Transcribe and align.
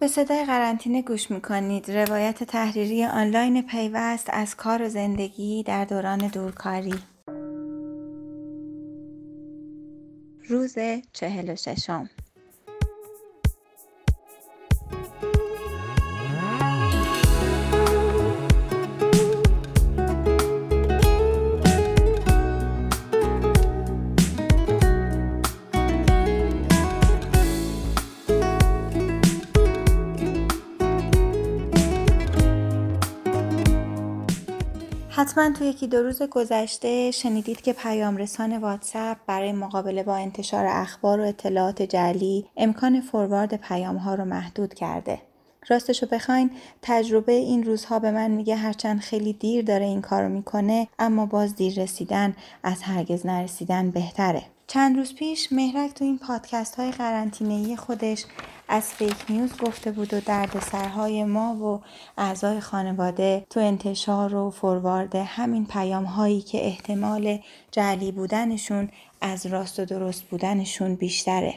به 0.00 0.08
صدای 0.08 0.44
قرنطینه 0.44 1.02
گوش 1.02 1.30
می‌کنید. 1.30 1.90
روایت 1.90 2.44
تحریری 2.44 3.04
آنلاین 3.04 3.62
پیوست 3.62 4.26
از 4.32 4.56
کار 4.56 4.82
و 4.82 4.88
زندگی 4.88 5.62
در 5.62 5.84
دوران 5.84 6.18
دورکاری. 6.18 6.94
روز 10.48 10.74
چهل 11.12 11.50
و 11.50 11.56
ششم. 11.56 12.10
حتما 35.20 35.50
تو 35.50 35.64
یکی 35.64 35.86
دو 35.86 36.02
روز 36.02 36.22
گذشته 36.22 37.10
شنیدید 37.10 37.60
که 37.60 37.72
پیام 37.72 38.16
رسان 38.16 38.58
واتساپ 38.58 39.16
برای 39.26 39.52
مقابله 39.52 40.02
با 40.02 40.16
انتشار 40.16 40.66
اخبار 40.66 41.20
و 41.20 41.24
اطلاعات 41.24 41.82
جعلی 41.82 42.46
امکان 42.56 43.00
فوروارد 43.00 43.54
پیام 43.54 43.96
ها 43.96 44.14
رو 44.14 44.24
محدود 44.24 44.74
کرده. 44.74 45.18
راستشو 45.68 46.06
بخواین 46.06 46.50
تجربه 46.82 47.32
این 47.32 47.62
روزها 47.64 47.98
به 47.98 48.10
من 48.10 48.30
میگه 48.30 48.56
هرچند 48.56 49.00
خیلی 49.00 49.32
دیر 49.32 49.64
داره 49.64 49.84
این 49.84 50.00
کارو 50.00 50.28
می‌کنه 50.28 50.88
اما 50.98 51.26
باز 51.26 51.56
دیر 51.56 51.82
رسیدن 51.82 52.36
از 52.62 52.82
هرگز 52.82 53.26
نرسیدن 53.26 53.90
بهتره. 53.90 54.42
چند 54.66 54.96
روز 54.96 55.14
پیش 55.14 55.52
مهرک 55.52 55.94
تو 55.94 56.04
این 56.04 56.18
پادکست 56.18 56.74
های 56.74 56.90
قرنطینه‌ای 56.90 57.76
خودش 57.76 58.24
از 58.72 58.82
فیک 58.82 59.16
نیوز 59.28 59.56
گفته 59.56 59.90
بود 59.90 60.14
و 60.14 60.20
دردسرهای 60.20 61.24
ما 61.24 61.54
و 61.54 61.80
اعضای 62.18 62.60
خانواده 62.60 63.46
تو 63.50 63.60
انتشار 63.60 64.34
و 64.34 64.50
فوروارد 64.50 65.14
همین 65.16 65.66
پیام 65.66 66.04
هایی 66.04 66.40
که 66.40 66.66
احتمال 66.66 67.38
جعلی 67.72 68.12
بودنشون 68.12 68.88
از 69.20 69.46
راست 69.46 69.80
و 69.80 69.84
درست 69.84 70.22
بودنشون 70.22 70.94
بیشتره. 70.94 71.54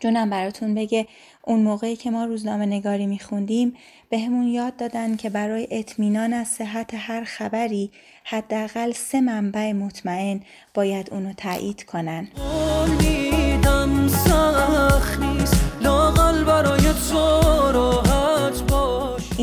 جونم 0.00 0.30
براتون 0.30 0.74
بگه 0.74 1.06
اون 1.44 1.60
موقعی 1.60 1.96
که 1.96 2.10
ما 2.10 2.24
روزنامه 2.24 2.66
نگاری 2.66 3.06
میخوندیم 3.06 3.76
به 4.10 4.18
همون 4.18 4.46
یاد 4.46 4.76
دادن 4.76 5.16
که 5.16 5.30
برای 5.30 5.68
اطمینان 5.70 6.32
از 6.32 6.48
صحت 6.48 6.90
هر 6.94 7.24
خبری 7.24 7.90
حداقل 8.24 8.92
سه 8.92 9.20
منبع 9.20 9.72
مطمئن 9.72 10.40
باید 10.74 11.08
اونو 11.10 11.32
تایید 11.32 11.84
کنن. 11.84 12.28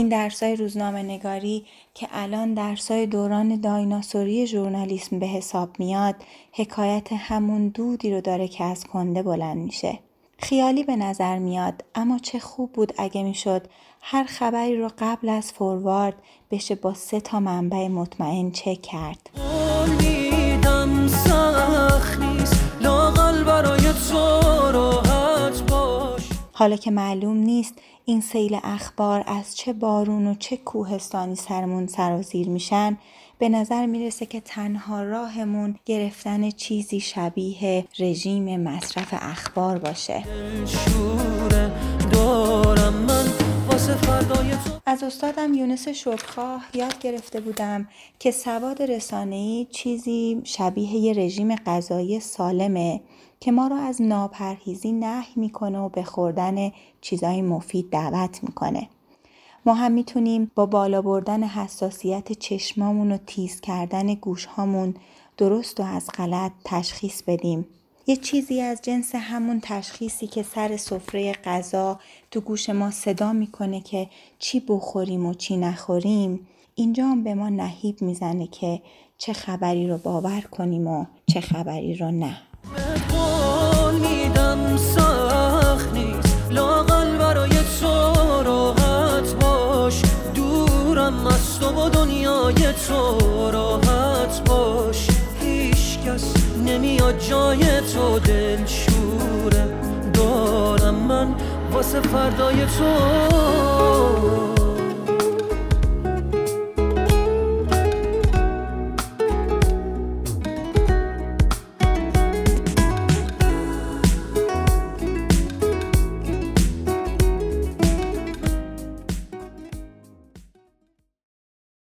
این 0.10 0.20
درسای 0.24 0.56
روزنامه 0.56 1.04
نگاری 1.04 1.66
که 1.94 2.08
الان 2.12 2.54
درسای 2.54 3.06
دوران 3.06 3.62
دایناسوری 3.62 4.48
ژورنالیسم 4.48 5.20
به 5.20 5.26
حساب 5.26 5.70
میاد 5.80 6.16
حکایت 6.52 7.08
همون 7.14 7.68
دودی 7.68 8.12
رو 8.12 8.22
داره 8.22 8.48
که 8.48 8.64
از 8.64 8.84
کنده 8.84 9.24
بلند 9.24 9.58
میشه. 9.58 10.00
خیالی 10.38 10.84
به 10.84 10.96
نظر 10.96 11.40
میاد 11.40 11.84
اما 11.96 12.20
چه 12.20 12.40
خوب 12.40 12.72
بود 12.72 12.94
اگه 12.98 13.24
می‌شد 13.24 13.68
هر 14.02 14.24
خبری 14.24 14.78
رو 14.78 14.90
قبل 15.00 15.30
از 15.30 15.52
فوروارد 15.52 16.16
بشه 16.52 16.76
با 16.76 16.94
سه 16.94 17.20
تا 17.20 17.40
منبع 17.40 17.88
مطمئن 17.88 18.52
چک 18.52 18.82
کرد. 18.82 19.30
حالا 26.60 26.76
که 26.76 26.92
معلوم 26.92 27.38
نیست 27.38 27.74
این 28.10 28.22
سیل 28.22 28.60
اخبار 28.64 29.24
از 29.28 29.58
چه 29.58 29.74
بارون 29.74 30.28
و 30.28 30.36
چه 30.36 30.58
کوهستانی 30.58 31.36
سرمون 31.36 31.88
سرازیر 31.88 32.50
میشن 32.50 32.98
به 33.38 33.50
نظر 33.50 33.86
می‌رسه 33.86 34.26
که 34.26 34.42
تنها 34.42 35.04
راهمون 35.04 35.76
گرفتن 35.86 36.50
چیزی 36.50 37.00
شبیه 37.00 37.86
رژیم 38.00 38.62
مصرف 38.62 39.08
اخبار 39.12 39.78
باشه. 39.78 40.24
استادم 45.10 45.54
یونس 45.54 45.88
شکرخواه 45.88 46.66
یاد 46.74 47.00
گرفته 47.00 47.42
بودم 47.42 47.88
که 48.20 48.32
سواد 48.32 48.82
رسانه‌ای 48.82 49.68
چیزی 49.72 50.42
شبیه 50.44 50.96
یه 50.96 51.14
رژیم 51.14 51.56
غذایی 51.56 52.20
سالمه 52.20 53.02
که 53.40 53.52
ما 53.52 53.68
رو 53.68 53.76
از 53.76 54.02
ناپرهیزی 54.02 54.92
نهی 54.92 55.34
می‌کنه 55.36 55.80
و 55.80 55.90
به 55.90 56.04
خوردن 56.04 56.72
چیزای 57.02 57.42
مفید 57.42 57.90
دعوت 57.90 58.44
می‌کنه. 58.44 58.90
ما 59.66 59.74
هم 59.74 59.92
می‌تونیم 59.92 60.52
با 60.56 60.66
بالا 60.66 61.02
بردن 61.02 61.44
حساسیت 61.44 62.32
چشمامون 62.32 63.12
و 63.12 63.18
تیز 63.18 63.62
کردن 63.62 64.14
گوشهامون 64.14 64.94
درست 65.38 65.80
و 65.80 65.84
از 65.84 66.10
غلط 66.18 66.52
تشخیص 66.66 67.24
بدیم. 67.24 67.68
یه 68.10 68.16
چیزی 68.16 68.62
از 68.62 68.82
جنس 68.82 69.16
همون 69.16 69.60
تشخیصی 69.64 70.28
که 70.28 70.44
سر 70.44 70.78
سفره 70.78 71.32
غذا 71.32 72.00
تو 72.32 72.42
گوش 72.42 72.70
ما 72.70 72.92
صدا 72.92 73.34
می‌کنه 73.34 73.82
که 73.82 74.10
چی 74.40 74.60
بخوریم 74.60 75.26
و 75.26 75.34
چی 75.34 75.58
نخوریم 75.58 76.48
اینجا 76.76 77.06
هم 77.06 77.24
به 77.24 77.34
ما 77.34 77.50
نهیب 77.50 78.02
می‌زنه 78.02 78.48
که 78.48 78.82
چه 79.18 79.34
خبری 79.34 79.88
رو 79.88 79.98
باور 79.98 80.42
کنیم 80.42 80.88
و 80.88 81.06
چه 81.28 81.42
خبری 81.42 81.96
رو 81.96 82.12
نه. 82.12 82.38
تو 92.88 93.89
نمیاد 96.70 97.20
جای 97.20 97.60
تو 97.94 98.20
دل 98.20 98.66
شوره 98.66 99.68
دارم 100.14 100.96
من 100.96 101.36
واسه 101.72 102.02
فردای 102.02 102.66
تو. 102.66 104.69